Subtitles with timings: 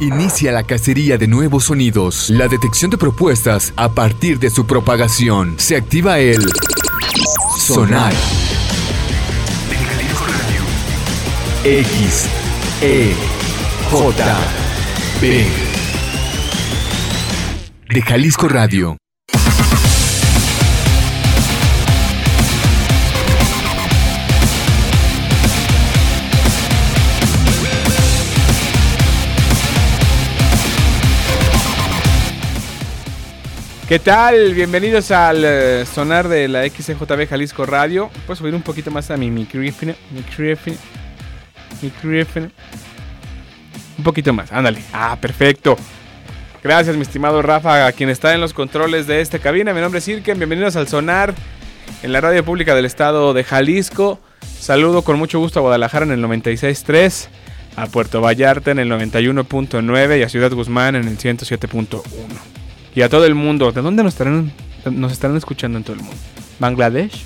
[0.00, 5.54] Inicia la cacería de nuevos sonidos, la detección de propuestas a partir de su propagación.
[5.56, 6.44] Se activa el
[7.58, 8.12] sonar.
[11.64, 12.26] X,
[12.82, 13.14] E,
[13.90, 14.36] J,
[15.22, 15.46] B.
[17.88, 18.98] De Jalisco Radio.
[33.88, 34.52] ¿Qué tal?
[34.52, 38.10] Bienvenidos al eh, sonar de la XCJB Jalisco Radio.
[38.26, 39.94] Puedo subir un poquito más a mi micrófono.
[40.10, 40.76] Micrófono.
[41.80, 42.50] Micrófono.
[43.96, 44.82] Un poquito más, ándale.
[44.92, 45.76] Ah, perfecto.
[46.64, 49.72] Gracias, mi estimado Rafa, a quien está en los controles de esta cabina.
[49.72, 50.36] Mi nombre es Irken.
[50.36, 51.32] Bienvenidos al sonar
[52.02, 54.18] en la radio pública del estado de Jalisco.
[54.58, 57.28] Saludo con mucho gusto a Guadalajara en el 96.3,
[57.76, 62.65] a Puerto Vallarta en el 91.9 y a Ciudad Guzmán en el 107.1
[62.96, 63.70] y a todo el mundo.
[63.70, 64.50] ¿De dónde nos estarán,
[64.90, 66.16] nos estarán escuchando en todo el mundo?
[66.58, 67.24] ¿Bangladesh?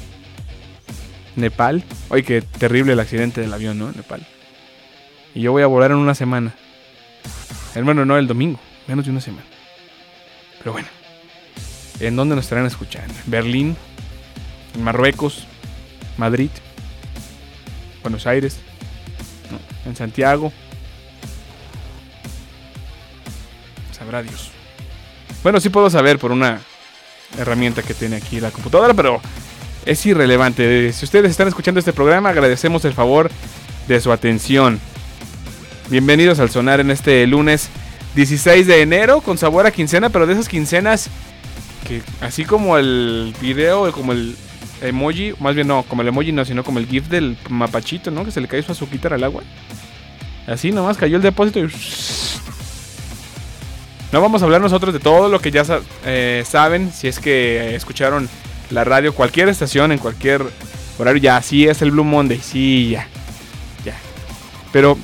[1.36, 1.84] ¿Nepal?
[2.10, 3.92] Oye, qué terrible el accidente del avión, ¿no?
[3.92, 4.26] Nepal.
[5.32, 6.54] Y yo voy a volar en una semana.
[7.76, 8.58] Hermano, no, el domingo.
[8.88, 9.46] Menos de una semana.
[10.58, 10.88] Pero bueno.
[12.00, 13.14] ¿En dónde nos estarán escuchando?
[13.26, 13.76] ¿Berlín?
[14.74, 15.46] ¿En Marruecos?
[16.18, 16.50] ¿Madrid?
[18.02, 18.58] ¿Buenos Aires?
[19.86, 20.52] ¿En Santiago?
[23.92, 24.50] Sabrá Dios.
[25.42, 26.60] Bueno, sí puedo saber por una
[27.38, 29.22] herramienta que tiene aquí la computadora, pero
[29.86, 30.92] es irrelevante.
[30.92, 33.30] Si ustedes están escuchando este programa, agradecemos el favor
[33.88, 34.78] de su atención.
[35.88, 37.70] Bienvenidos al sonar en este lunes
[38.16, 41.08] 16 de enero con sabor a quincena, pero de esas quincenas
[41.88, 44.36] que así como el video, como el
[44.82, 48.26] emoji, más bien no, como el emoji no, sino como el gif del mapachito, ¿no?
[48.26, 49.42] Que se le cae su azuquita al agua.
[50.46, 51.62] Así nomás cayó el depósito y
[54.12, 55.64] no vamos a hablar nosotros de todo lo que ya
[56.04, 58.28] eh, saben, si es que escucharon
[58.70, 60.44] la radio, cualquier estación, en cualquier
[60.98, 63.06] horario, ya, sí es el Blue Monday, sí, ya,
[63.84, 63.96] ya.
[64.72, 64.98] Pero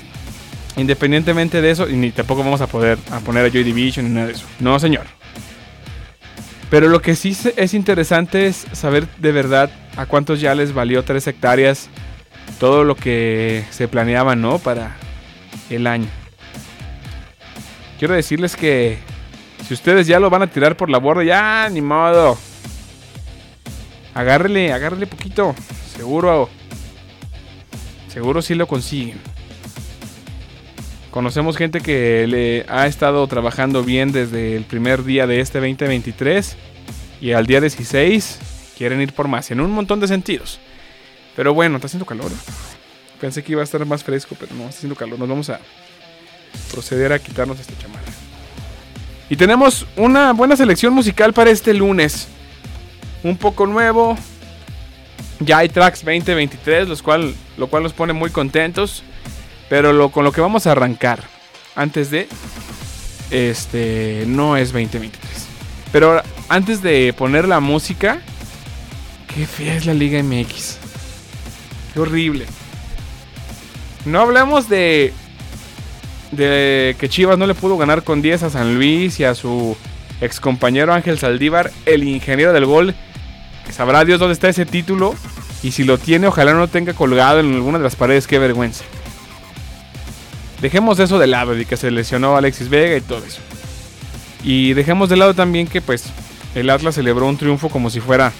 [0.76, 4.12] independientemente de eso, y ni tampoco vamos a poder a poner a Joy Division ni
[4.12, 4.46] nada de eso.
[4.58, 5.06] No, señor.
[6.68, 11.04] Pero lo que sí es interesante es saber de verdad a cuántos ya les valió
[11.04, 11.88] tres hectáreas
[12.58, 14.58] todo lo que se planeaba, ¿no?
[14.58, 14.96] Para
[15.70, 16.08] el año
[17.98, 18.98] quiero decirles que
[19.66, 22.38] si ustedes ya lo van a tirar por la borda, ya ni modo.
[24.14, 25.54] Agárrele, agárrele poquito.
[25.96, 26.48] Seguro.
[28.08, 29.18] Seguro sí lo consiguen.
[31.10, 36.56] Conocemos gente que le ha estado trabajando bien desde el primer día de este 2023
[37.20, 38.38] y al día 16
[38.76, 40.60] quieren ir por más en un montón de sentidos.
[41.34, 42.30] Pero bueno, está haciendo calor.
[42.30, 42.52] ¿eh?
[43.20, 45.18] Pensé que iba a estar más fresco, pero no, está haciendo calor.
[45.18, 45.60] Nos vamos a
[46.70, 48.12] proceder a quitarnos esta chamarra.
[49.28, 52.28] Y tenemos una buena selección musical para este lunes.
[53.22, 54.16] Un poco nuevo.
[55.40, 59.02] Ya hay tracks 2023, los cual, lo cual nos pone muy contentos.
[59.68, 61.24] Pero lo, con lo que vamos a arrancar
[61.74, 62.28] antes de...
[63.30, 65.46] Este no es 2023.
[65.90, 68.20] Pero antes de poner la música...
[69.26, 70.78] Qué fea es la Liga MX.
[71.92, 72.46] Qué horrible.
[74.04, 75.12] No hablamos de
[76.36, 79.76] de que Chivas no le pudo ganar con 10 a San Luis y a su
[80.20, 82.94] ex compañero Ángel Saldívar, el ingeniero del gol.
[83.70, 85.14] Sabrá Dios dónde está ese título
[85.62, 88.38] y si lo tiene, ojalá no lo tenga colgado en alguna de las paredes, qué
[88.38, 88.84] vergüenza.
[90.60, 93.40] Dejemos eso de lado, de que se lesionó Alexis Vega y todo eso.
[94.42, 96.04] Y dejemos de lado también que pues
[96.54, 98.32] el Atlas celebró un triunfo como si fuera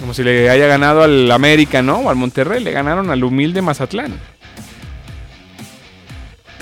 [0.00, 1.98] como si le haya ganado al América, ¿no?
[1.98, 4.18] O al Monterrey, le ganaron al humilde Mazatlán.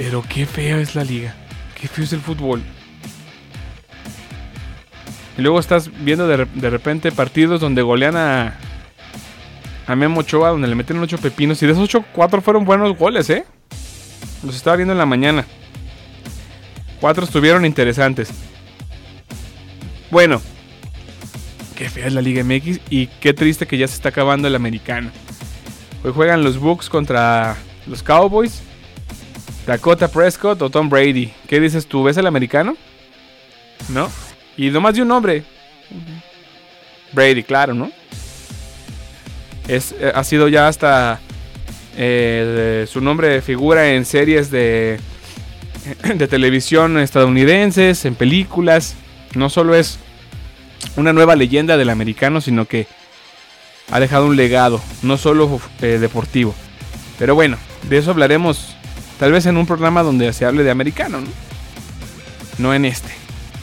[0.00, 1.34] Pero qué fea es la liga.
[1.78, 2.62] Qué feo es el fútbol.
[5.36, 8.54] Y luego estás viendo de, repente partidos donde golean a,
[9.86, 11.62] a Memo Ochoa, donde le meten 8 pepinos.
[11.62, 13.44] Y de esos 8, 4 fueron buenos goles, ¿eh?
[14.42, 15.44] Los estaba viendo en la mañana.
[17.03, 18.30] 4 estuvieron interesantes.
[20.10, 20.41] Bueno,
[21.76, 24.54] qué fea es la Liga MX y qué triste que ya se está acabando el
[24.54, 25.10] americano.
[26.03, 27.54] Hoy juegan los Bucks contra
[27.86, 28.62] los Cowboys
[29.70, 31.32] Dakota Prescott o Tom Brady.
[31.46, 32.02] ¿Qué dices tú?
[32.02, 32.76] ¿Ves el americano?
[33.90, 34.10] ¿No?
[34.56, 35.44] Y nomás de un nombre.
[37.12, 37.92] Brady, claro, ¿no?
[39.68, 41.20] Es, eh, ha sido ya hasta
[41.96, 44.98] eh, su nombre figura en series de,
[46.16, 48.96] de televisión estadounidenses, en películas.
[49.36, 50.00] No solo es
[50.96, 52.88] una nueva leyenda del americano, sino que
[53.92, 56.56] ha dejado un legado, no solo eh, deportivo.
[57.20, 57.56] Pero bueno,
[57.88, 58.74] de eso hablaremos
[59.20, 61.26] Tal vez en un programa donde se hable de americano, ¿no?
[62.56, 63.10] No en este.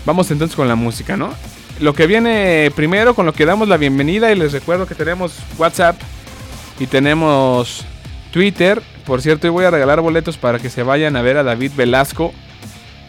[0.05, 1.33] Vamos entonces con la música, ¿no?
[1.79, 5.33] Lo que viene primero, con lo que damos la bienvenida, y les recuerdo que tenemos
[5.57, 5.99] WhatsApp
[6.79, 7.83] y tenemos
[8.31, 8.83] Twitter.
[9.03, 11.71] Por cierto, hoy voy a regalar boletos para que se vayan a ver a David
[11.75, 12.35] Velasco,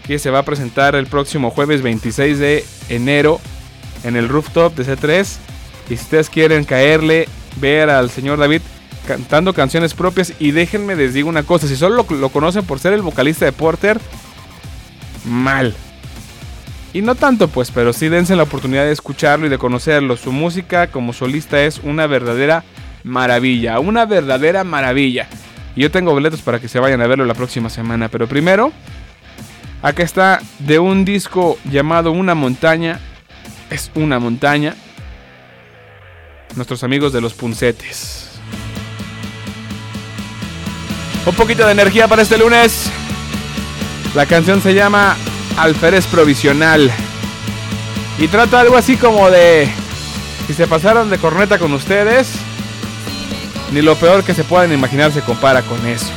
[0.07, 3.41] que se va a presentar el próximo jueves 26 de enero
[4.05, 5.37] en el rooftop de C3.
[5.91, 7.29] Y si ustedes quieren caerle,
[7.61, 8.63] ver al señor David
[9.09, 12.79] cantando canciones propias, y déjenme les digo una cosa, si solo lo, lo conocen por
[12.79, 13.99] ser el vocalista de Porter,
[15.25, 15.75] mal.
[16.93, 20.19] Y no tanto pues, pero sí dense la oportunidad de escucharlo y de conocerlo.
[20.19, 22.65] Su música como solista es una verdadera
[23.03, 25.27] maravilla, una verdadera maravilla.
[25.75, 28.09] Y yo tengo boletos para que se vayan a verlo la próxima semana.
[28.09, 28.73] Pero primero,
[29.81, 33.01] acá está de un disco llamado Una montaña.
[33.71, 34.75] Es una montaña.
[36.57, 38.28] Nuestros amigos de los puncetes.
[41.27, 42.91] Un poquito de energía para este lunes.
[44.15, 45.17] La canción se llama
[45.57, 46.91] Alférez Provisional.
[48.19, 49.69] Y trata algo así como de...
[50.47, 52.31] Si se pasaron de corneta con ustedes,
[53.71, 56.09] ni lo peor que se puedan imaginar se compara con eso.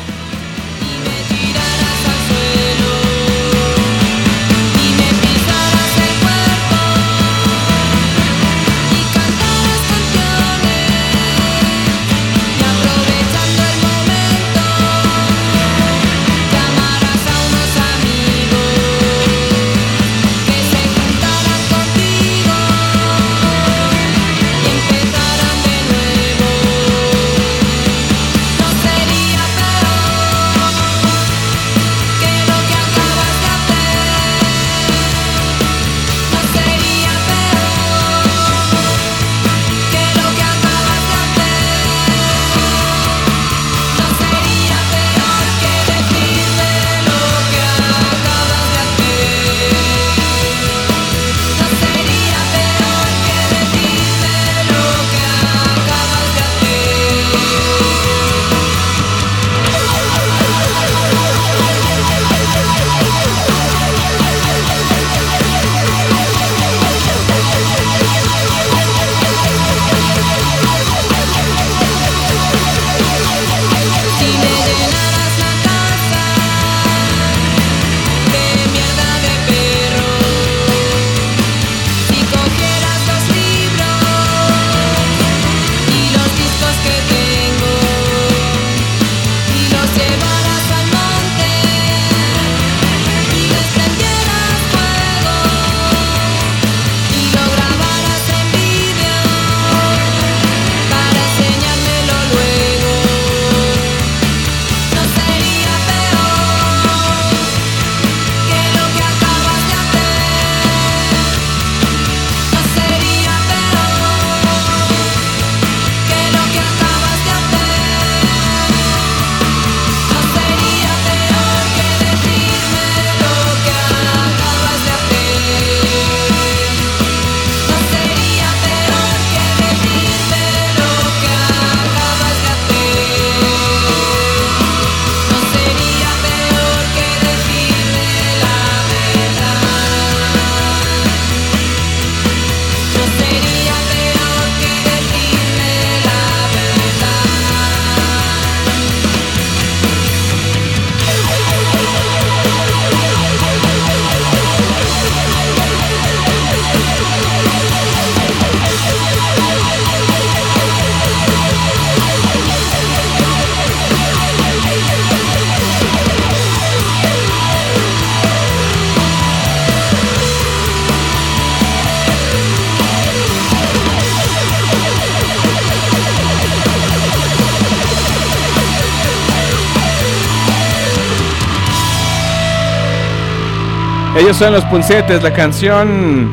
[184.31, 186.31] Ellos son los Puncetes, la canción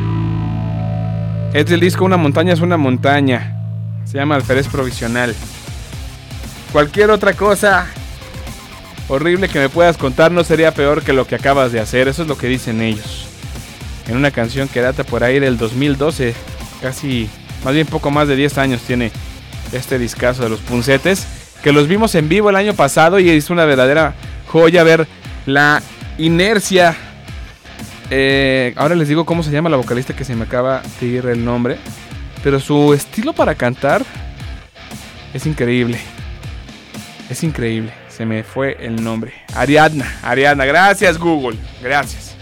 [1.52, 3.56] es del disco Una montaña es una montaña.
[4.04, 5.34] Se llama Alférez Provisional.
[6.70, 7.88] Cualquier otra cosa
[9.08, 12.06] horrible que me puedas contar no sería peor que lo que acabas de hacer.
[12.06, 13.26] Eso es lo que dicen ellos.
[14.06, 16.36] En una canción que data por ahí del 2012.
[16.80, 17.28] Casi,
[17.64, 19.10] más bien poco más de 10 años tiene
[19.72, 21.26] este discazo de los Puncetes.
[21.64, 24.14] Que los vimos en vivo el año pasado y es una verdadera
[24.46, 25.08] joya ver
[25.46, 25.82] la
[26.16, 26.96] inercia
[28.10, 31.26] eh, ahora les digo cómo se llama la vocalista que se me acaba de ir
[31.26, 31.78] el nombre.
[32.42, 34.04] Pero su estilo para cantar
[35.34, 35.98] es increíble.
[37.28, 37.92] Es increíble.
[38.08, 39.32] Se me fue el nombre.
[39.54, 40.64] Ariadna, Ariadna.
[40.64, 41.58] Gracias Google.
[41.82, 42.34] Gracias.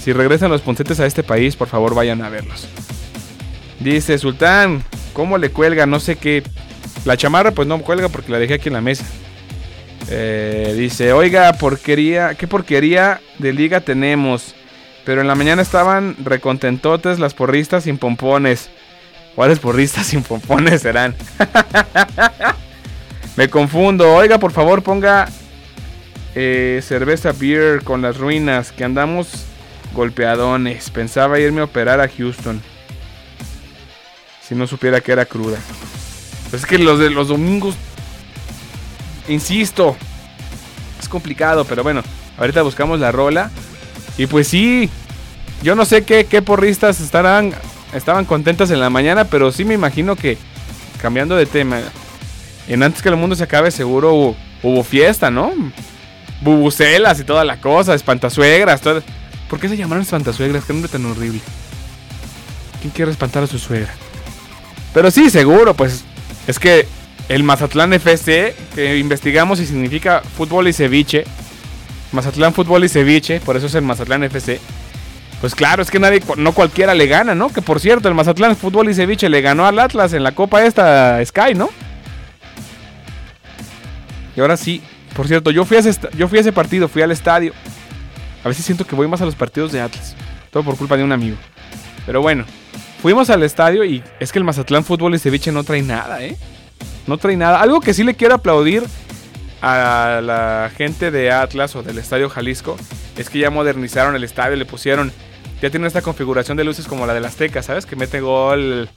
[0.00, 2.68] Si regresan los poncetes a este país, por favor vayan a verlos.
[3.80, 5.86] Dice Sultán, ¿cómo le cuelga?
[5.86, 6.42] No sé qué.
[7.04, 9.04] La chamarra pues no cuelga porque la dejé aquí en la mesa.
[10.08, 14.54] Eh, dice, oiga, porquería, ¿qué porquería de liga tenemos?
[15.04, 18.70] Pero en la mañana estaban recontentotes las porristas sin pompones.
[19.34, 21.14] ¿Cuáles porristas sin pompones serán?
[23.36, 24.14] Me confundo.
[24.14, 25.28] Oiga, por favor, ponga
[26.34, 29.46] eh, cerveza beer con las ruinas, que andamos
[29.92, 30.90] golpeadones.
[30.90, 32.62] Pensaba irme a operar a Houston.
[34.42, 35.58] Si no supiera que era cruda.
[36.50, 37.74] Pues es que los de los domingos
[39.28, 39.96] Insisto,
[41.00, 42.02] es complicado, pero bueno,
[42.38, 43.50] ahorita buscamos la rola.
[44.18, 44.88] Y pues sí,
[45.62, 47.52] yo no sé qué, qué porristas estarán,
[47.92, 50.38] estaban contentas en la mañana, pero sí me imagino que,
[51.00, 51.80] cambiando de tema,
[52.68, 55.52] en antes que el mundo se acabe, seguro hubo, fiesta, ¿no?
[56.40, 59.02] Bubucelas y toda la cosa, espantasuegras, todo.
[59.48, 60.64] ¿Por qué se llamaron espantasuegras?
[60.64, 61.40] Qué nombre tan horrible.
[62.80, 63.94] ¿Quién quiere espantar a su suegra?
[64.92, 66.04] Pero sí, seguro, pues
[66.46, 66.88] es que
[67.28, 71.24] el Mazatlán FC, que investigamos y significa fútbol y ceviche.
[72.12, 74.60] Mazatlán Fútbol y Ceviche, por eso es el Mazatlán FC.
[75.40, 77.50] Pues claro, es que nadie, no cualquiera le gana, ¿no?
[77.50, 80.64] Que por cierto, el Mazatlán Fútbol y Ceviche le ganó al Atlas en la Copa
[80.64, 81.68] esta Sky, ¿no?
[84.34, 84.82] Y ahora sí,
[85.14, 87.52] por cierto, yo fui a ese, yo fui a ese partido, fui al estadio.
[88.44, 90.14] A veces siento que voy más a los partidos de Atlas.
[90.50, 91.36] Todo por culpa de un amigo.
[92.06, 92.44] Pero bueno,
[93.02, 96.36] fuimos al estadio y es que el Mazatlán Fútbol y Ceviche no trae nada, ¿eh?
[97.06, 97.60] No trae nada.
[97.60, 98.84] Algo que sí le quiero aplaudir
[99.62, 102.76] a la gente de Atlas o del Estadio Jalisco
[103.16, 105.12] es que ya modernizaron el estadio, le pusieron,
[105.62, 107.86] ya tienen esta configuración de luces como la del Azteca, ¿sabes?
[107.86, 108.88] Que mete gol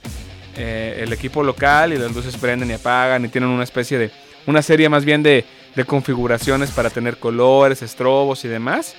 [0.56, 4.10] eh, el equipo local y las luces prenden y apagan y tienen una especie de,
[4.46, 8.94] una serie más bien de, de configuraciones para tener colores, estrobos y demás.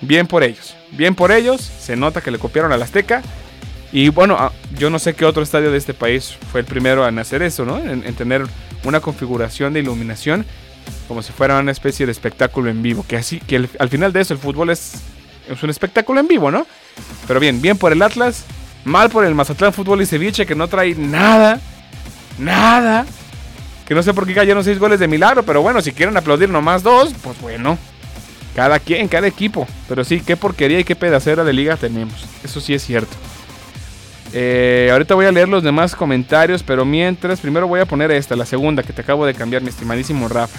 [0.00, 3.22] Bien por ellos, bien por ellos, se nota que le copiaron al Azteca
[3.92, 7.06] y bueno, ah, yo no sé qué otro estadio de este país fue el primero
[7.08, 7.78] en hacer eso, ¿no?
[7.78, 8.44] En, tener
[8.84, 10.44] una configuración de iluminación
[11.06, 13.04] como si fuera una especie de espectáculo en vivo.
[13.08, 14.94] Que así, que al final de eso el fútbol es,
[15.48, 16.66] es un espectáculo en vivo, ¿no?
[17.26, 18.44] Pero bien, bien por el Atlas,
[18.84, 21.60] mal por el Mazatlán Fútbol y Ceviche que no trae nada,
[22.38, 23.06] nada.
[23.86, 26.50] Que no sé por qué cayeron seis goles de milagro, pero bueno, si quieren aplaudir
[26.50, 27.78] nomás dos, pues bueno.
[28.54, 29.66] Cada quien, cada equipo.
[29.88, 32.26] Pero sí, qué porquería y qué pedacera de liga tenemos.
[32.44, 33.16] Eso sí es cierto.
[34.32, 38.36] Eh, ahorita voy a leer los demás comentarios, pero mientras, primero voy a poner esta,
[38.36, 40.58] la segunda que te acabo de cambiar, mi estimadísimo Rafa.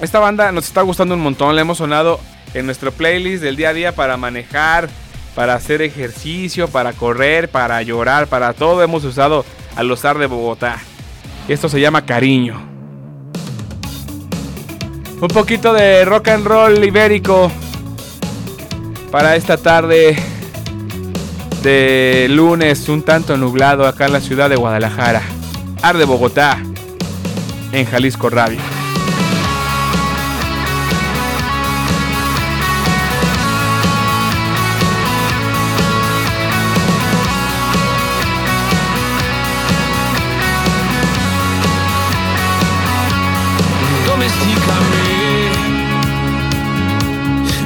[0.00, 2.20] Esta banda nos está gustando un montón, la hemos sonado
[2.52, 4.88] en nuestro playlist del día a día para manejar,
[5.34, 8.82] para hacer ejercicio, para correr, para llorar, para todo.
[8.82, 9.44] Hemos usado
[9.74, 10.78] a los de Bogotá.
[11.48, 12.60] Esto se llama Cariño.
[15.20, 17.50] Un poquito de rock and roll ibérico
[19.10, 20.16] para esta tarde
[21.64, 25.22] de lunes un tanto nublado acá en la ciudad de Guadalajara.
[25.82, 26.58] Arde Bogotá,
[27.72, 28.28] en Jalisco.
[44.06, 44.60] Domestícame,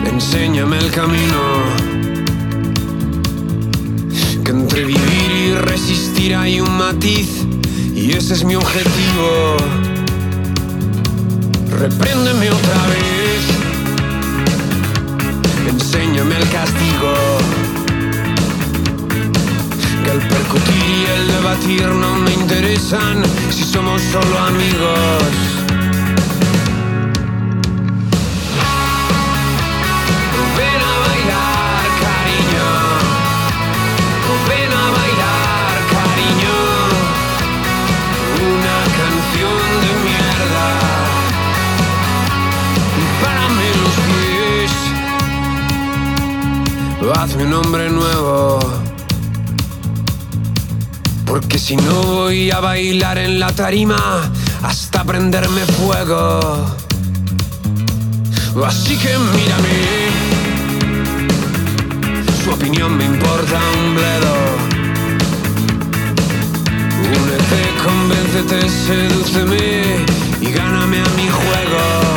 [0.07, 1.48] enséñame el camino
[8.29, 9.57] ese es mi objetivo.
[11.79, 13.43] Repréndeme otra vez,
[15.67, 17.15] enséñame el castigo.
[20.05, 25.48] Que el percutir y el debatir no me interesan si somos solo amigos.
[47.13, 48.59] Hazme un nombre nuevo.
[51.27, 54.31] Porque si no voy a bailar en la tarima
[54.63, 56.67] hasta prenderme fuego.
[58.67, 60.09] Así que mírame,
[62.43, 64.35] su opinión me importa un bledo.
[67.21, 70.05] Únete, convéncete, sedúceme
[70.41, 72.08] y gáname a mi juego.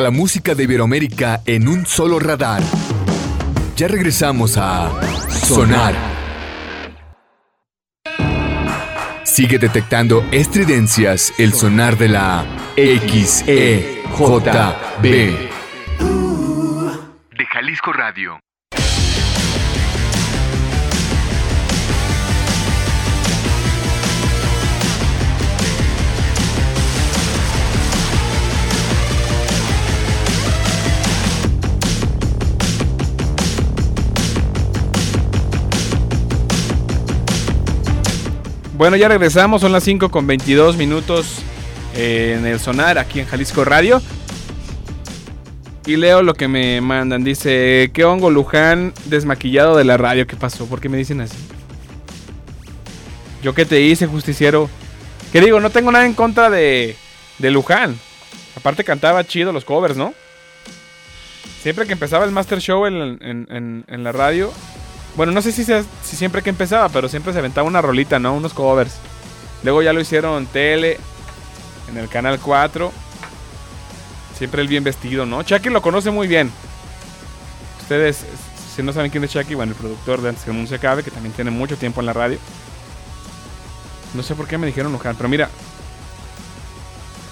[0.00, 2.62] La música de Iberoamérica en un solo radar.
[3.76, 4.90] Ya regresamos a
[5.30, 5.94] Sonar.
[9.24, 12.44] Sigue detectando estridencias el sonar de la
[12.76, 13.82] XEJB.
[17.36, 18.38] De Jalisco Radio.
[38.76, 41.38] Bueno, ya regresamos, son las 5 con 22 minutos
[41.94, 44.02] eh, en el sonar aquí en Jalisco Radio.
[45.86, 47.24] Y leo lo que me mandan.
[47.24, 50.26] Dice, ¿qué hongo Luján desmaquillado de la radio?
[50.26, 50.66] ¿Qué pasó?
[50.66, 51.36] ¿Por qué me dicen así?
[53.42, 54.68] ¿Yo qué te hice, justiciero?
[55.32, 56.96] Que digo, no tengo nada en contra de,
[57.38, 57.96] de Luján.
[58.56, 60.12] Aparte cantaba chido los covers, ¿no?
[61.62, 64.52] Siempre que empezaba el Master Show en- en- en la radio,
[65.16, 68.18] bueno, no sé si, se- si siempre que empezaba, pero siempre se aventaba una rolita,
[68.18, 68.34] ¿no?
[68.34, 68.94] Unos covers.
[69.62, 70.98] Luego ya lo hicieron tele,
[71.88, 72.92] en el canal 4.
[74.36, 75.42] Siempre el bien vestido, ¿no?
[75.42, 76.50] Chucky lo conoce muy bien.
[77.80, 78.24] Ustedes,
[78.74, 81.10] si no saben quién es Chucky, bueno, el productor de Antes que se acabe, que
[81.10, 82.38] también tiene mucho tiempo en la radio.
[84.12, 85.48] No sé por qué me dijeron Luján, pero mira.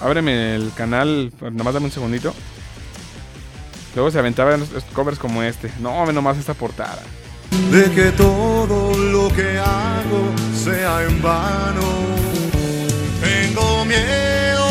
[0.01, 2.33] Ábreme el canal, nomás dame un segundito.
[3.95, 5.71] Luego se aventaban covers como este.
[5.79, 7.01] No, nomás esta portada.
[7.51, 12.05] De que todo lo que hago sea en vano.
[13.21, 14.65] Tengo miedo.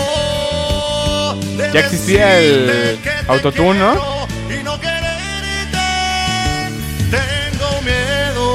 [1.56, 3.94] de Ya existía el autotune, ¿no?
[4.48, 5.78] Y no quererte.
[7.10, 8.48] Tengo miedo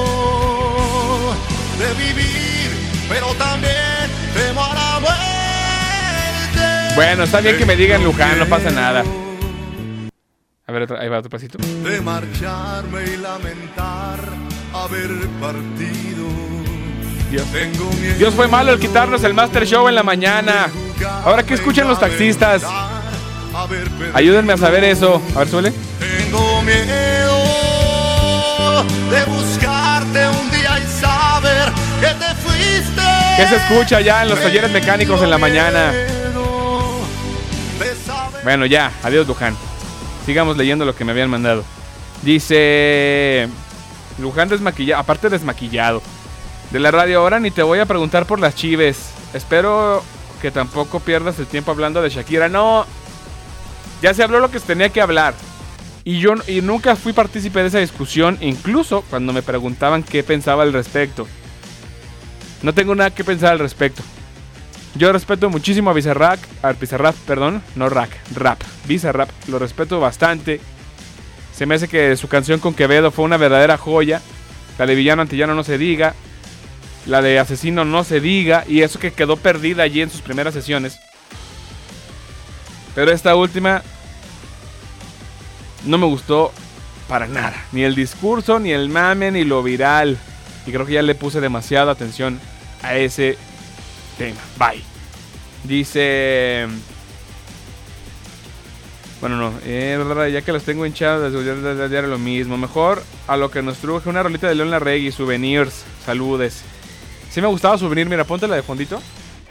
[1.77, 2.69] de vivir,
[3.08, 6.95] pero también temo a la muerte.
[6.95, 9.03] Bueno, está bien que me digan Luján, no pasa nada.
[10.69, 11.58] A ver, ahí va otro pasito.
[11.58, 14.19] de marcharme y lamentar
[14.71, 15.10] haber
[15.41, 16.27] partido.
[18.19, 18.36] Dios.
[18.36, 20.67] Fue malo el quitarnos el Master Show en la mañana.
[21.25, 22.62] Ahora que escuchan los taxistas.
[24.13, 25.19] Ayúdenme a saber eso.
[25.36, 25.73] A ver, suele.
[25.99, 27.43] Tengo miedo
[29.10, 33.01] de buscarte un día y saber que te fuiste.
[33.38, 35.93] ¿Qué se escucha ya en los talleres mecánicos en la mañana?
[38.43, 38.91] Bueno, ya.
[39.01, 39.68] Adiós, Luján.
[40.25, 41.63] Sigamos leyendo lo que me habían mandado.
[42.23, 43.47] Dice.
[44.19, 45.01] Luján desmaquillado.
[45.01, 46.01] Aparte, desmaquillado.
[46.71, 49.12] De la radio ahora ni te voy a preguntar por las chives.
[49.34, 50.03] Espero
[50.41, 52.49] que tampoco pierdas el tiempo hablando de Shakira.
[52.49, 52.86] No.
[54.01, 55.34] Ya se habló lo que se tenía que hablar.
[56.03, 60.63] Y yo y nunca fui partícipe de esa discusión, incluso cuando me preguntaban qué pensaba
[60.63, 61.27] al respecto.
[62.62, 64.01] No tengo nada que pensar al respecto.
[64.99, 70.59] Yo respeto muchísimo a Bizarrap, a Bizarrap, perdón, no Rack, Rap, Bizarrap, lo respeto bastante.
[71.55, 74.21] Se me hace que su canción con Quevedo fue una verdadera joya.
[74.77, 76.15] La de Villano Antillano no se diga.
[77.05, 78.65] La de Asesino no se diga.
[78.67, 80.99] Y eso que quedó perdida allí en sus primeras sesiones.
[82.93, 83.83] Pero esta última
[85.85, 86.51] no me gustó
[87.07, 87.55] para nada.
[87.71, 90.17] Ni el discurso, ni el mame, ni lo viral.
[90.67, 92.38] Y creo que ya le puse demasiada atención
[92.83, 93.38] a ese
[94.58, 94.84] Bye.
[95.63, 96.67] Dice.
[99.19, 99.51] Bueno, no.
[99.65, 102.58] eh, ya que los tengo hinchados, ya era lo mismo.
[102.58, 106.62] Mejor a lo que nos truje una rolita de León Larregui, souvenirs, saludes.
[107.29, 109.01] Sí me gustaba souvenir, mira, ponte la de fondito.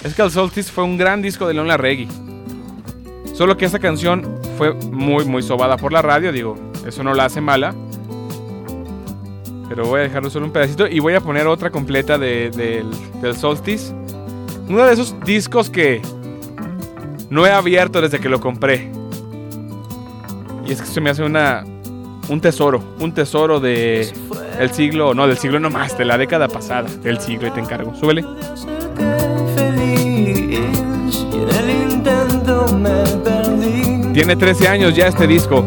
[0.02, 2.09] Es que el Solstice fue un gran disco de León Larregui.
[3.35, 6.33] Solo que esta canción fue muy, muy sobada por la radio.
[6.33, 7.74] Digo, eso no la hace mala.
[9.68, 12.90] Pero voy a dejarlo solo un pedacito y voy a poner otra completa de- del,
[13.20, 13.92] del Solstice.
[14.68, 16.02] Uno de esos discos que
[17.31, 18.90] no he abierto desde que lo compré.
[20.66, 21.64] Y es que se me hace una
[22.28, 24.12] un tesoro, un tesoro de
[24.59, 27.61] el siglo, no, del siglo no más, de la década pasada, del siglo y te
[27.61, 27.94] encargo.
[27.94, 28.24] Súbele.
[34.12, 35.64] Tiene 13 años ya este disco.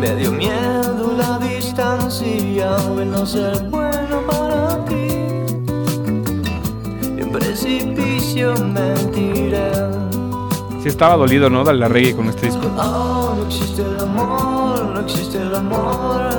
[0.00, 3.70] Me dio miedo la distancia, no ser
[8.40, 9.70] precipicio me tiré.
[10.82, 11.64] Sí estaba dolido, ¿no?
[11.64, 12.62] Dale la reggae con este disco.
[12.76, 16.30] Oh, no existe el amor, no existe el amor.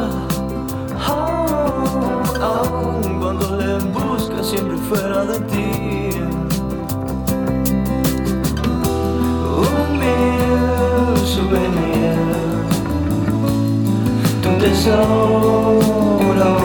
[1.07, 5.69] Oh, oh, cuando le buscas siempre fuera de ti.
[9.57, 12.15] Un mil souvenir,
[14.41, 16.57] tu tesoro,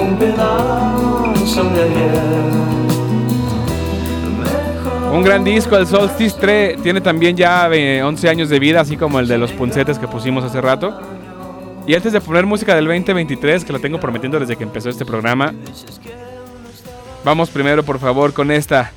[0.00, 2.85] un pedazo de ayer.
[5.12, 6.82] Un gran disco, el Solstice 3.
[6.82, 10.06] Tiene también ya eh, 11 años de vida, así como el de los puncetes que
[10.06, 10.98] pusimos hace rato.
[11.86, 15.04] Y antes de poner música del 2023, que la tengo prometiendo desde que empezó este
[15.04, 15.54] programa,
[17.24, 18.92] vamos primero, por favor, con esta.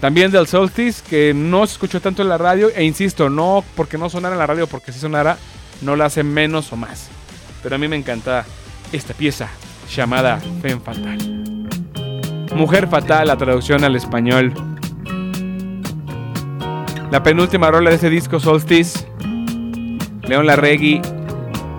[0.00, 2.70] También del Solstice, que no se escuchó tanto en la radio.
[2.74, 5.38] E insisto, no porque no sonara en la radio, porque si sonara,
[5.80, 7.08] no la hace menos o más.
[7.62, 8.44] Pero a mí me encanta
[8.92, 9.48] esta pieza
[9.94, 11.18] llamada Femme Fatal.
[12.54, 14.75] Mujer Fatal, la traducción al español.
[17.10, 19.06] La penúltima rola de ese disco Solstice.
[20.22, 21.00] León Larregui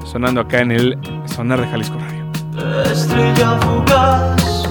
[0.05, 2.25] sonando acá en el Sonar de Jalisco Radio.
[2.91, 4.69] Estrella fugaz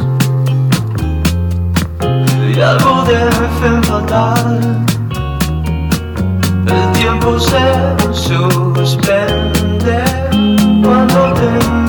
[2.54, 3.18] y algo de
[3.60, 4.84] fe fatal.
[6.66, 10.02] El tiempo se suspende
[10.82, 11.85] cuando te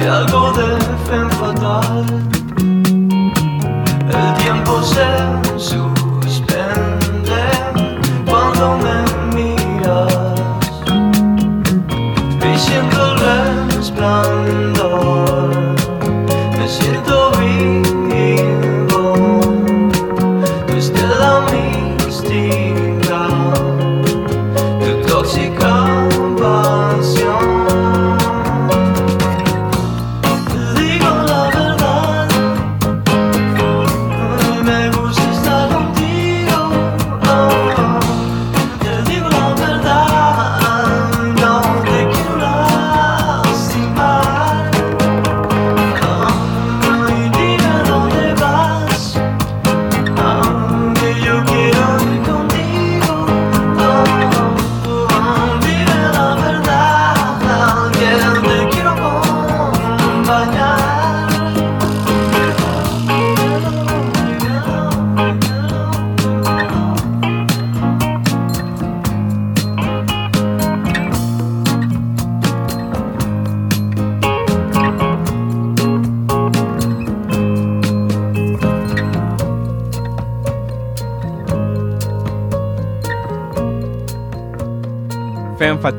[0.00, 2.06] y algo de fe fatal.
[4.08, 5.89] El tiempo se suspende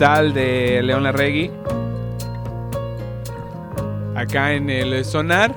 [0.01, 1.51] De León Larregui.
[4.15, 5.55] Acá en el Sonar.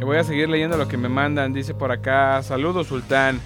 [0.00, 1.52] Y voy a seguir leyendo lo que me mandan.
[1.52, 3.38] Dice por acá, saludos Sultán.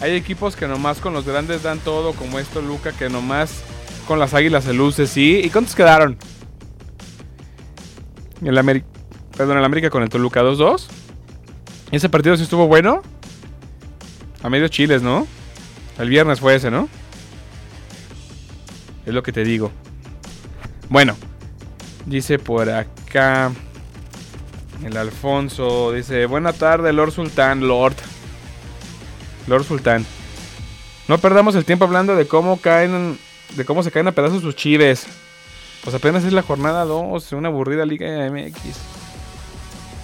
[0.00, 3.62] Hay equipos que nomás con los grandes dan todo, como esto Luca, que nomás
[4.08, 5.40] con las águilas se luce, sí.
[5.44, 6.16] ¿Y cuántos quedaron?
[8.44, 8.88] El América,
[9.36, 10.88] perdón, el América con el Toluca 2-2.
[11.92, 13.00] Ese partido sí estuvo bueno.
[14.42, 15.28] A medio chiles, ¿no?
[16.00, 16.88] El viernes fue ese, ¿no?
[19.06, 19.70] Es lo que te digo.
[20.88, 21.16] Bueno,
[22.06, 23.50] dice por acá
[24.84, 27.94] el Alfonso, dice, buena tarde Lord Sultán, Lord.
[29.46, 30.04] Lord Sultán.
[31.08, 33.18] No perdamos el tiempo hablando de cómo caen,
[33.56, 35.06] de cómo se caen a pedazos sus chives.
[35.82, 38.56] Pues apenas es la jornada 2, una aburrida Liga MX.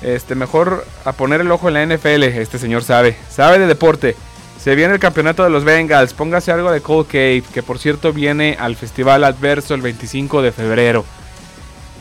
[0.03, 4.17] Este, mejor a poner el ojo en la NFL, este señor sabe, sabe de deporte.
[4.59, 8.13] Se viene el campeonato de los Bengals, póngase algo de Cold Cave, que por cierto
[8.13, 11.05] viene al Festival Adverso el 25 de febrero.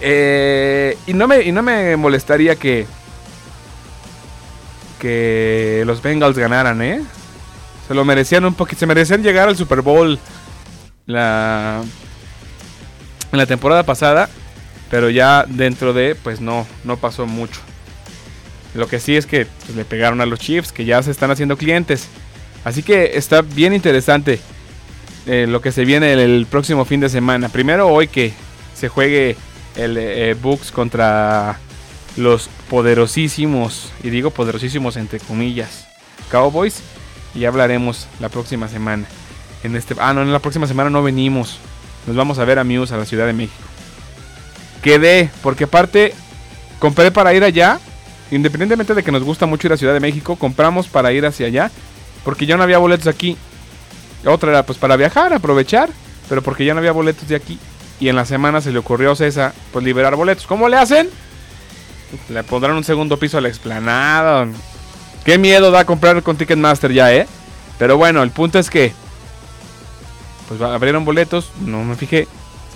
[0.02, 2.88] Eh, y, no me, y no me molestaría que,
[5.00, 7.02] que los Bengals ganaran, ¿eh?
[7.88, 10.20] Se lo merecían un poquito, se merecían llegar al Super Bowl
[11.06, 11.82] la,
[13.32, 14.30] en la temporada pasada,
[14.90, 17.62] pero ya dentro de, pues no, no pasó mucho.
[18.74, 21.32] Lo que sí es que pues, le pegaron a los Chiefs, que ya se están
[21.32, 22.08] haciendo clientes.
[22.68, 24.42] Así que está bien interesante
[25.26, 27.48] eh, lo que se viene el, próximo fin de semana.
[27.48, 28.34] Primero hoy que
[28.76, 29.38] se juegue
[29.78, 31.60] el eh, Bucks contra
[32.18, 35.88] los poderosísimos, y digo poderosísimos entre comillas,
[36.30, 36.82] Cowboys.
[37.34, 39.06] Y hablaremos la próxima semana.
[39.64, 41.60] En este, ah, no, en la próxima semana no venimos.
[42.06, 43.64] Nos vamos a ver amigos a la Ciudad de México.
[44.84, 46.14] Quedé, porque aparte
[46.80, 47.80] compré para ir allá
[48.30, 51.48] Independientemente de que nos gusta mucho ir a Ciudad de México, compramos para ir hacia
[51.48, 51.72] allá.
[52.28, 53.38] Porque ya no había boletos aquí.
[54.26, 55.90] Otra era pues para viajar, aprovechar.
[56.28, 57.58] Pero porque ya no había boletos de aquí.
[58.02, 60.46] Y en la semana se le ocurrió a César pues liberar boletos.
[60.46, 61.10] ¿Cómo le hacen?
[62.28, 64.46] Le pondrán un segundo piso a la explanada.
[65.24, 67.28] Qué miedo da comprar con Ticketmaster ya, ¿eh?
[67.80, 68.92] Pero bueno, el punto es que...
[70.50, 72.28] Pues abrieron boletos, no me fijé.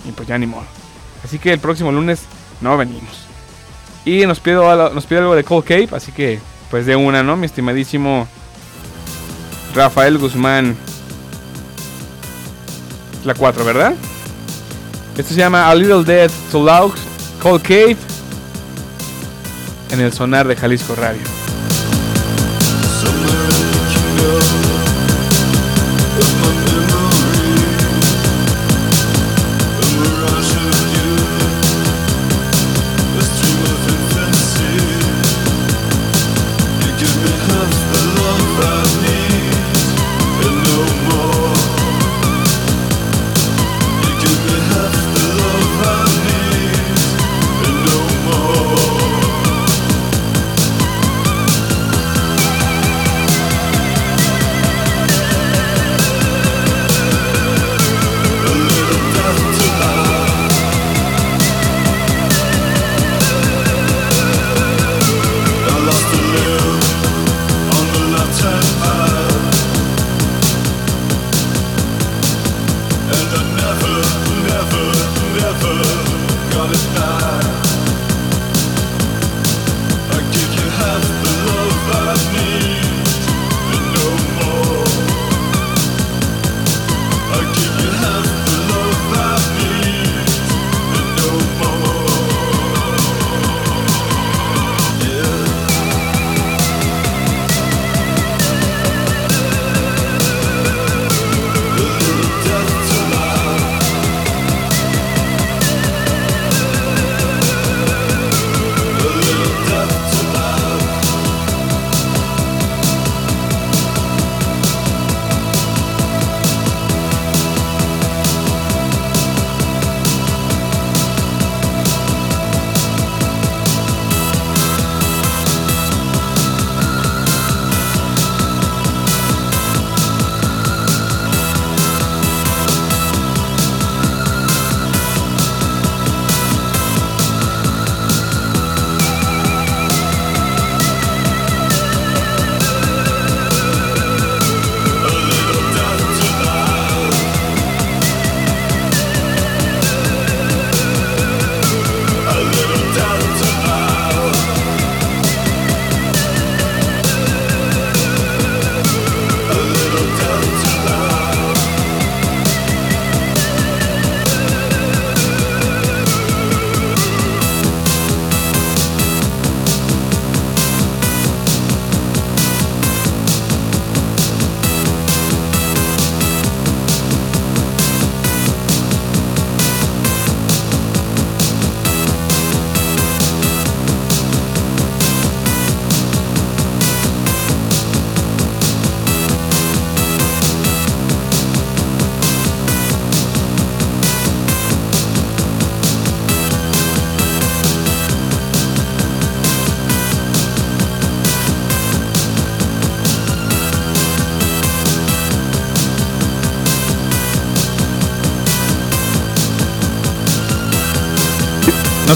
[0.08, 0.64] Y pues ya ni modo.
[1.24, 2.22] Así que el próximo lunes
[2.62, 3.26] no venimos.
[4.06, 7.36] Y nos pide, nos pide algo de Cold Cape, así que pues de una, ¿no?
[7.36, 8.26] Mi estimadísimo
[9.74, 10.76] Rafael Guzmán.
[13.24, 13.94] La 4, ¿verdad?
[15.16, 16.92] Esto se llama A Little Dead to Loud
[17.40, 17.96] Cold Cave
[19.90, 21.22] en el sonar de Jalisco Radio.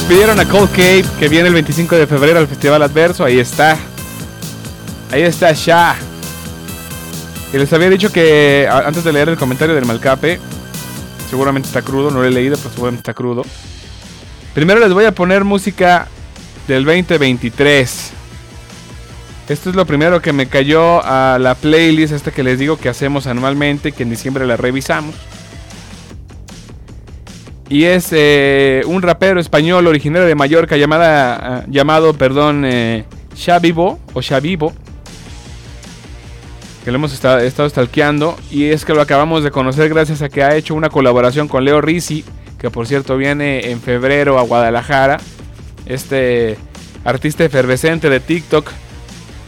[0.09, 3.25] Pidieron a Cold Cape que viene el 25 de febrero al Festival Adverso.
[3.25, 3.77] Ahí está.
[5.11, 5.97] Ahí está ya.
[7.53, 10.38] Y les había dicho que antes de leer el comentario del Malcape,
[11.31, 13.45] seguramente está crudo, no lo he leído, pero seguramente está crudo.
[14.55, 16.09] Primero les voy a poner música
[16.69, 18.12] del 2023.
[19.49, 22.88] Esto es lo primero que me cayó a la playlist esta que les digo que
[22.88, 25.14] hacemos anualmente, que en diciembre la revisamos.
[27.68, 33.05] Y es eh, un rapero español originario de Mallorca llamada, ah, llamado, perdón, eh,
[33.37, 34.72] Xavivo o Xavivo.
[36.85, 38.37] Que lo hemos estado, estado stalkeando.
[38.52, 41.64] Y es que lo acabamos de conocer gracias a que ha hecho una colaboración con
[41.64, 42.24] Leo Rizzi.
[42.59, 45.18] Que por cierto viene en febrero a Guadalajara.
[45.87, 46.57] Este
[47.05, 48.70] artista efervescente de TikTok.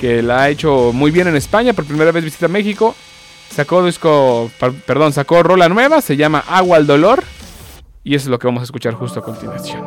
[0.01, 1.73] Que la ha hecho muy bien en España.
[1.73, 2.97] Por primera vez visita México.
[3.55, 4.51] Sacó disco,
[4.87, 6.01] perdón, sacó rola nueva.
[6.01, 7.23] Se llama Agua al Dolor.
[8.09, 9.85] Y eso es lo que vamos a escuchar justo a continuación.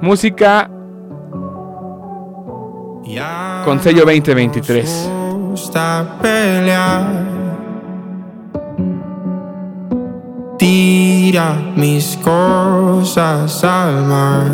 [0.00, 0.70] Música
[3.64, 5.10] con sello 2023.
[5.50, 7.08] gusta pelear.
[10.60, 14.52] Tira mis cosas al mar.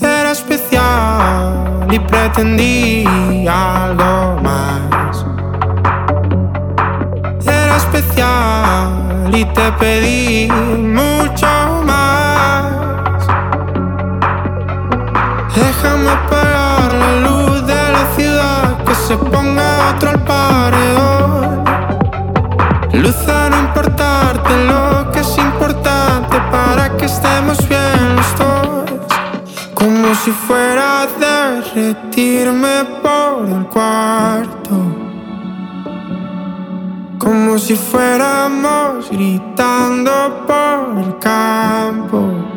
[0.00, 3.04] Era especial y pretendí
[3.46, 4.87] algo más.
[8.18, 11.46] Y te pedí mucho
[11.84, 12.66] más.
[15.54, 21.64] Déjame apagar la luz de la ciudad, que se ponga otro al paredón.
[22.92, 28.90] Luz a no importarte lo que es importante para que estemos bien los dos.
[29.74, 34.87] Como si fuera a derretirme por el cuarto.
[37.58, 42.47] Si fuéramos gritando por el campo.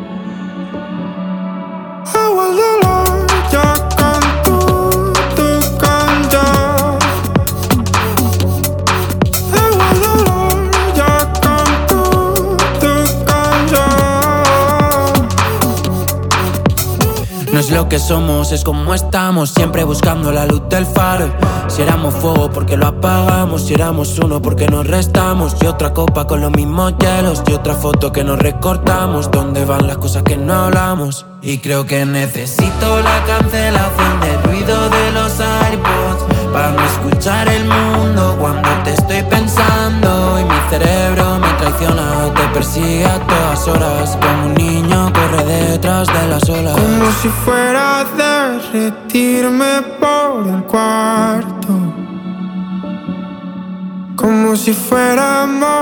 [17.72, 21.32] Lo que somos, es como estamos, siempre buscando la luz del faro.
[21.68, 23.66] Si éramos fuego, porque lo apagamos?
[23.66, 25.56] Si éramos uno, porque nos restamos?
[25.60, 29.30] Y otra copa con los mismos hielos, y otra foto que nos recortamos.
[29.30, 31.24] ¿Dónde van las cosas que no hablamos?
[31.40, 37.64] Y creo que necesito la cancelación del ruido de los AirPods para no escuchar el
[37.64, 40.38] mundo cuando te estoy pensando.
[40.38, 46.06] Y mi cerebro me traiciona, te persigue a todas horas, como un niño corre detrás
[46.08, 46.81] de las olas.
[47.22, 51.72] Si fuera a derretirme por el cuarto.
[54.16, 55.81] Como si fuéramos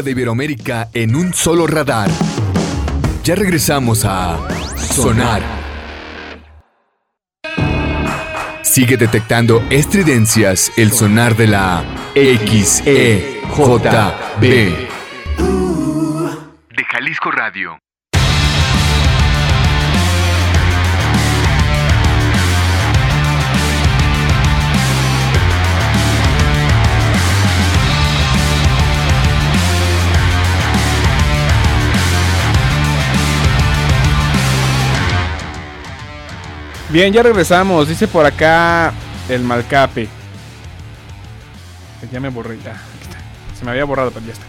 [0.00, 2.08] de Iberoamérica en un solo radar.
[3.24, 4.38] Ya regresamos a
[4.78, 5.42] Sonar.
[8.62, 11.84] Sigue detectando estridencias el sonar de la
[12.14, 13.20] XEJB.
[16.70, 17.78] De Jalisco Radio.
[36.92, 37.88] Bien, ya regresamos.
[37.88, 38.92] Dice por acá
[39.30, 40.08] el Malcape.
[42.12, 42.58] Ya me borré.
[43.58, 44.44] Se me había borrado, pero ya está.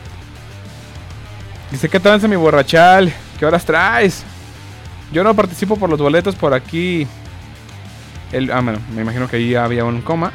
[1.71, 3.13] Dice, ¿qué tranza mi borrachal?
[3.39, 4.23] ¿Qué horas traes?
[5.13, 7.07] Yo no participo por los boletos por aquí.
[8.33, 10.33] El, ah, bueno, me imagino que ahí había un coma.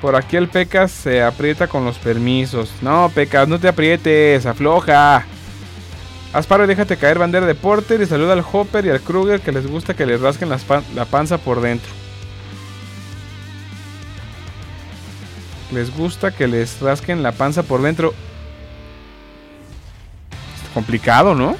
[0.00, 2.72] Por aquí el Pecas se aprieta con los permisos.
[2.80, 5.24] No, Pecas, no te aprietes, afloja.
[6.32, 9.66] Asparo déjate caer bandera de Porter y saluda al Hopper y al Kruger que les
[9.66, 11.90] gusta que les rasquen la panza por dentro.
[15.72, 18.14] Les gusta que les rasquen la panza por dentro.
[20.56, 21.56] Está complicado, ¿no?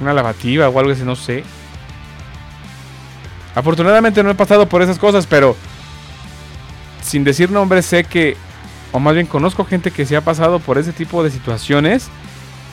[0.00, 1.44] Una lavativa o algo así, no sé.
[3.54, 5.56] Afortunadamente no he pasado por esas cosas, pero
[7.02, 8.36] sin decir nombres sé que,
[8.92, 12.08] o más bien conozco gente que se ha pasado por ese tipo de situaciones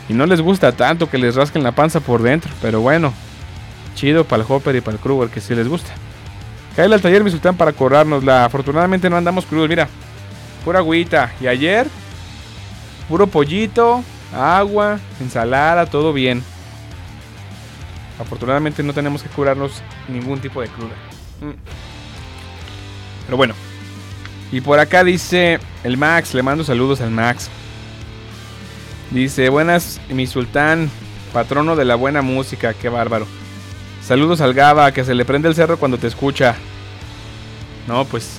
[0.10, 3.14] y no les gusta tanto que les rasquen la panza por dentro, pero bueno,
[3.96, 5.92] chido para el Hopper y para el Kruger que sí les gusta.
[6.76, 8.46] Cae al taller mi sultán para cobrárnosla.
[8.46, 9.88] Afortunadamente no andamos crudos, mira,
[10.64, 11.32] pura agüita.
[11.42, 11.88] Y ayer,
[13.08, 14.04] puro pollito,
[14.34, 16.44] agua, ensalada, todo bien.
[18.20, 20.96] Afortunadamente no tenemos que curarnos ningún tipo de cruda.
[21.42, 21.56] Mm.
[23.26, 23.69] Pero bueno.
[24.52, 27.50] Y por acá dice el Max, le mando saludos al Max.
[29.12, 30.90] Dice, buenas, mi sultán,
[31.34, 33.28] patrono de la buena música, qué bárbaro.
[34.04, 36.56] Saludos al Gaba, que se le prende el cerro cuando te escucha.
[37.88, 38.38] No, pues,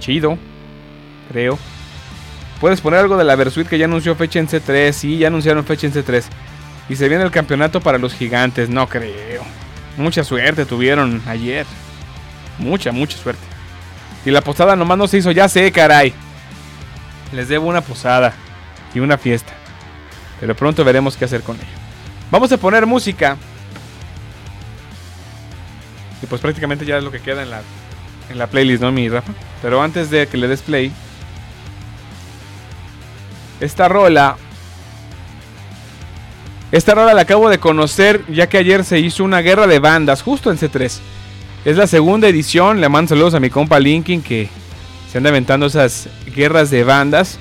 [0.00, 0.38] chido,
[1.30, 1.58] creo.
[2.60, 4.92] Puedes poner algo de la Versuit que ya anunció fecha en C3.
[4.92, 6.24] Sí, ya anunciaron fecha en C3.
[6.88, 9.42] Y se viene el campeonato para los gigantes, no creo.
[9.96, 11.66] Mucha suerte tuvieron ayer.
[12.58, 13.55] Mucha, mucha suerte.
[14.26, 16.12] Y la posada nomás no se hizo, ya sé, caray.
[17.32, 18.34] Les debo una posada
[18.92, 19.52] y una fiesta.
[20.40, 21.66] Pero pronto veremos qué hacer con ello.
[22.30, 23.36] Vamos a poner música.
[26.20, 27.62] Y pues prácticamente ya es lo que queda en la,
[28.28, 29.32] en la playlist, ¿no, mi Rafa?
[29.62, 30.92] Pero antes de que le des play.
[33.60, 34.36] Esta rola
[36.72, 40.22] esta rola la acabo de conocer ya que ayer se hizo una guerra de bandas
[40.22, 40.98] justo en C3.
[41.66, 44.48] Es la segunda edición, le mando saludos a mi compa Linkin que
[45.10, 47.40] se anda aventando esas guerras de bandas.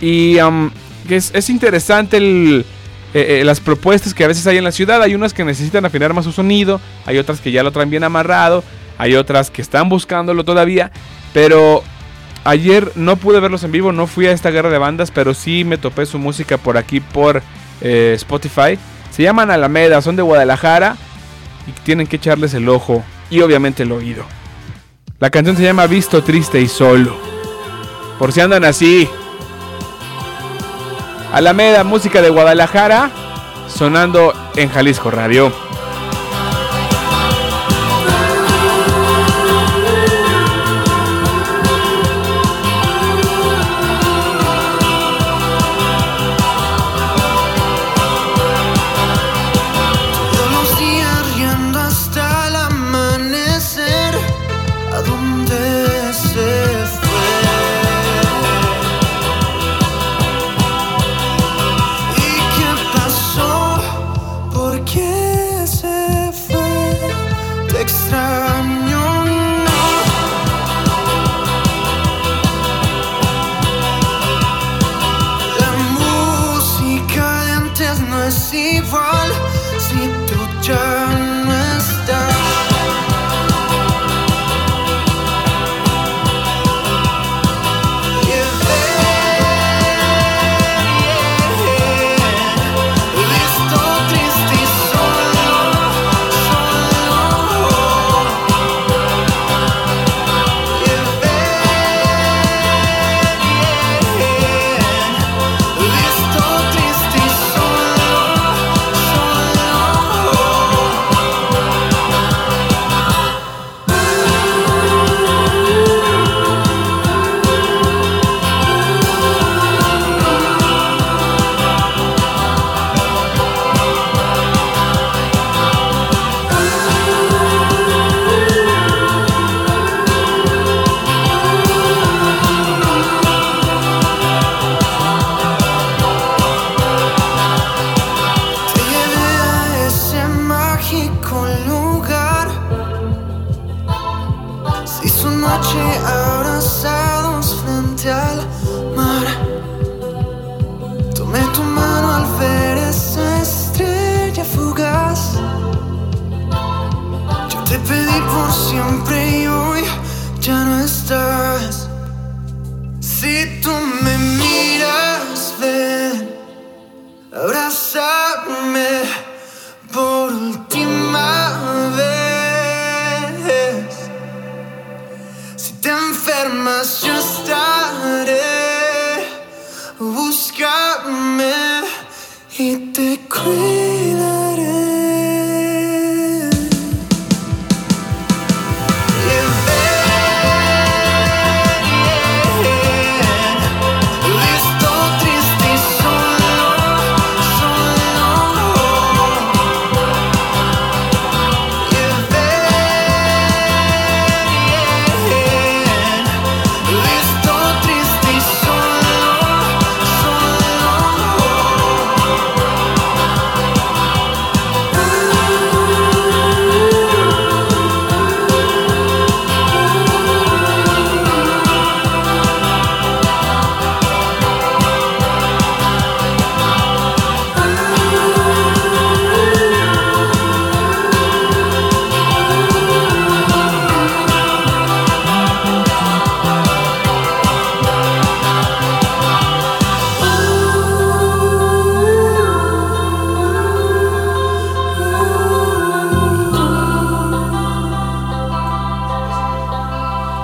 [0.00, 0.70] Y um,
[1.08, 2.64] es, es interesante eh,
[3.12, 5.02] eh, las propuestas que a veces hay en la ciudad.
[5.02, 8.04] Hay unas que necesitan afinar más su sonido, hay otras que ya lo traen bien
[8.04, 8.62] amarrado,
[8.98, 10.92] hay otras que están buscándolo todavía.
[11.34, 11.82] Pero
[12.44, 15.64] ayer no pude verlos en vivo, no fui a esta guerra de bandas, pero sí
[15.64, 17.42] me topé su música por aquí por
[17.80, 18.78] eh, Spotify.
[19.10, 20.96] Se llaman Alameda, son de Guadalajara
[21.66, 24.24] y tienen que echarles el ojo y obviamente el oído.
[25.18, 27.16] La canción se llama Visto triste y solo.
[28.18, 29.08] Por si andan así.
[31.32, 33.10] Alameda, música de Guadalajara,
[33.68, 35.69] sonando en Jalisco Radio.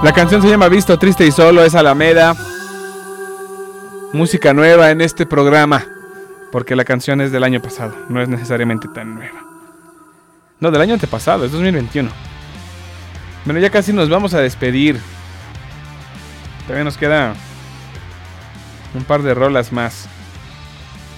[0.07, 2.37] La canción se llama Visto Triste y Solo, es Alameda.
[4.13, 5.85] Música nueva en este programa.
[6.53, 9.45] Porque la canción es del año pasado, no es necesariamente tan nueva.
[10.61, 12.09] No, del año antepasado, es 2021.
[13.47, 14.97] Bueno, ya casi nos vamos a despedir.
[16.69, 17.35] Todavía nos queda
[18.95, 20.07] un par de rolas más.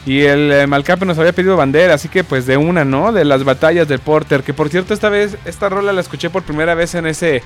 [0.06, 3.12] Y el eh, Malcape nos había pedido bandera, así que pues de una, ¿no?
[3.12, 4.42] De las batallas de Porter.
[4.42, 7.42] Que por cierto, esta vez, esta rola la escuché por primera vez en ese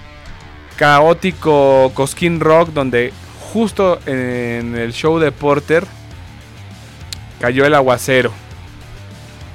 [0.77, 3.13] caótico Cosquín Rock, donde
[3.53, 5.87] justo en el show de Porter
[7.41, 8.33] cayó el aguacero.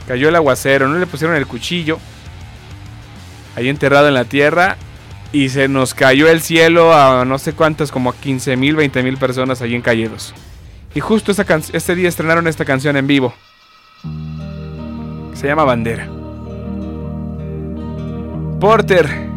[0.07, 1.99] Cayó el aguacero, no le pusieron el cuchillo.
[3.55, 4.77] Ahí enterrado en la tierra.
[5.33, 9.03] Y se nos cayó el cielo a no sé cuántas, como a 15 mil, 20
[9.03, 10.33] mil personas allí en Calledos.
[10.95, 13.33] Y justo este día estrenaron esta canción en vivo.
[15.33, 16.07] Se llama Bandera.
[18.59, 19.36] Porter.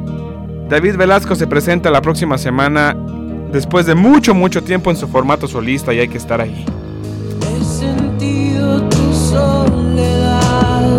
[0.70, 2.96] David Velasco se presenta la próxima semana
[3.50, 6.64] después de mucho, mucho tiempo en su formato solista y hay que estar ahí.
[7.42, 10.96] He sentido tu soledad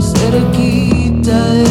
[0.00, 1.63] cerquita de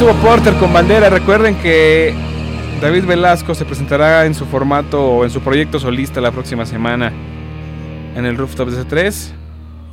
[0.00, 1.10] estuvo Porter con bandera.
[1.10, 2.14] Recuerden que
[2.80, 7.12] David Velasco se presentará en su formato o en su proyecto solista la próxima semana
[8.16, 9.32] en el Rooftop de C3.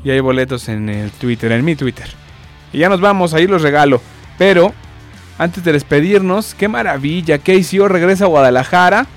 [0.06, 2.08] Y hay boletos en el Twitter, en mi Twitter.
[2.72, 4.02] Y ya nos vamos, ahí los regalo.
[4.38, 4.74] Pero
[5.38, 9.08] antes de despedirnos, qué maravilla, KCO regresa a Guadalajara.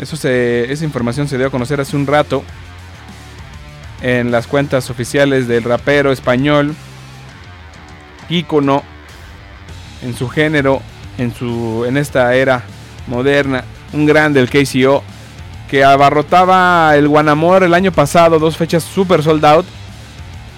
[0.00, 2.42] Eso se, esa información se dio a conocer hace un rato
[4.00, 6.74] en las cuentas oficiales del rapero español,
[8.28, 8.82] ícono
[10.02, 10.80] en su género,
[11.18, 12.64] en, su, en esta era
[13.06, 15.02] moderna, un grande el KCO,
[15.70, 19.66] que abarrotaba el Guanamor el año pasado, dos fechas super sold out.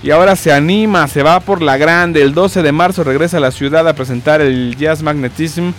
[0.03, 2.21] Y ahora se anima, se va por la grande.
[2.21, 5.71] El 12 de marzo regresa a la ciudad a presentar el Jazz Magnetism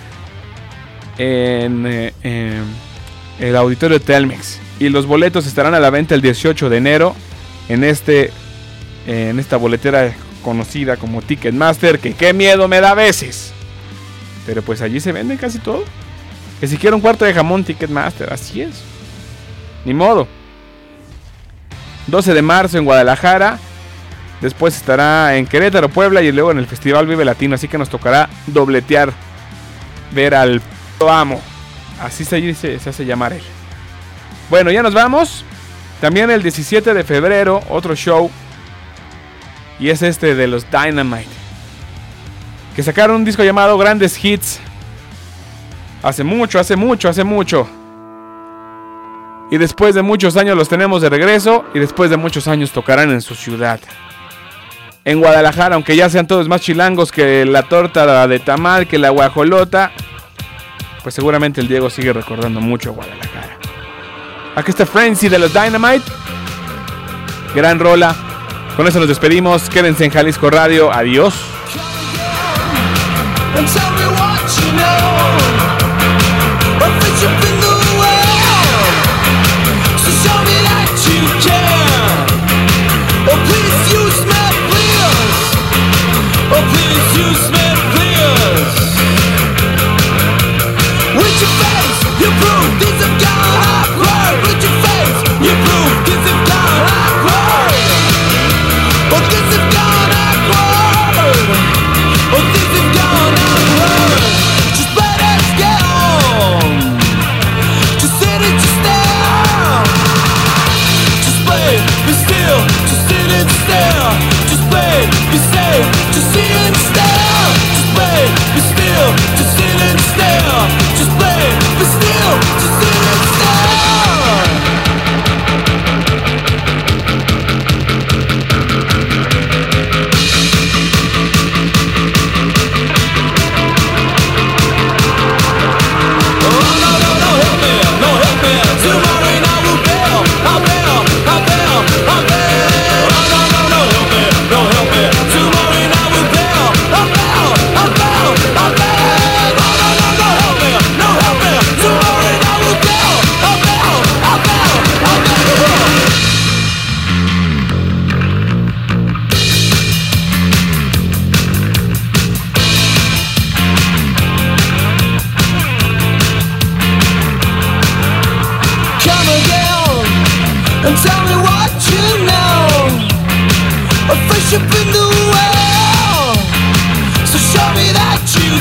[1.17, 2.61] en, eh,
[3.39, 4.59] el auditorio Telmex.
[4.79, 7.15] Y los boletos estarán a la venta el 18 de enero
[7.69, 8.31] en, este,
[9.05, 10.11] en esta boletera
[10.45, 11.99] conocida como Ticketmaster.
[11.99, 13.51] Que qué miedo me da a veces.
[14.45, 15.83] Pero pues allí se vende casi todo.
[16.59, 18.83] Que si quiero un cuarto de jamón Ticketmaster, así es.
[19.83, 20.27] Ni modo.
[22.07, 23.57] 12 de marzo en Guadalajara.
[24.39, 27.55] Después estará en Querétaro, Puebla y luego en el Festival Vive Latino.
[27.55, 29.11] Así que nos tocará dobletear.
[30.11, 30.61] Ver al
[31.09, 31.41] amo.
[32.01, 33.41] Así se, dice, se hace llamar él.
[34.49, 35.43] Bueno, ya nos vamos.
[35.99, 38.29] También el 17 de febrero, otro show.
[39.79, 41.27] Y es este de los Dynamite.
[42.75, 44.59] Que sacaron un disco llamado Grandes Hits.
[46.03, 47.67] Hace mucho, hace mucho, hace mucho.
[49.51, 51.65] Y después de muchos años los tenemos de regreso.
[51.73, 53.79] Y después de muchos años tocarán en su ciudad.
[55.03, 59.09] En Guadalajara, aunque ya sean todos más chilangos que la torta de tamal, que la
[59.09, 59.91] guajolota.
[61.03, 63.59] Pues seguramente el Diego sigue recordando mucho a Guadalajara.
[64.55, 66.05] Aquí está Frenzy de los Dynamite.
[67.53, 68.15] Gran rola.
[68.75, 69.69] Con eso nos despedimos.
[69.69, 70.91] Quédense en Jalisco Radio.
[70.91, 71.33] Adiós.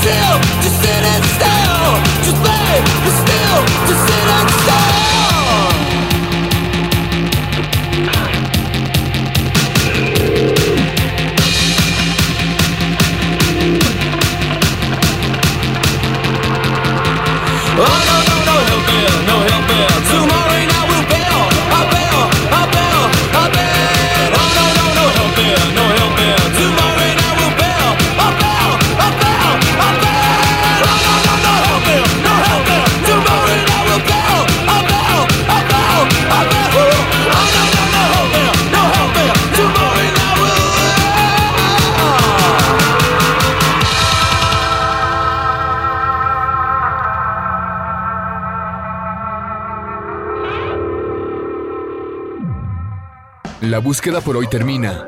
[0.00, 1.88] still, just sit and still
[2.24, 2.74] Just lay
[3.04, 4.89] but still, just sit and still
[53.80, 55.06] búsqueda por hoy termina.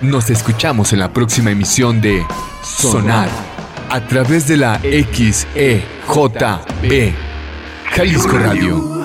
[0.00, 2.24] Nos escuchamos en la próxima emisión de
[2.62, 3.28] Sonar
[3.90, 5.82] a través de la XEJB
[7.90, 8.97] Jalisco Radio.